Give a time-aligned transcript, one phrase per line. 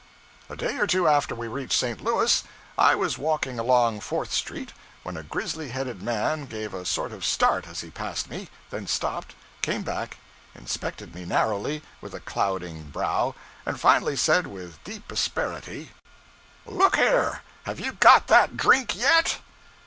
[0.49, 2.03] A day or two after we reached St.
[2.03, 2.43] Louis,
[2.75, 7.23] I was walking along Fourth Street when a grizzly headed man gave a sort of
[7.23, 10.17] start as he passed me, then stopped, came back,
[10.55, 15.91] inspected me narrowly, with a clouding brow, and finally said with deep asperity
[16.65, 19.37] 'Look here, _have you got that drink yet?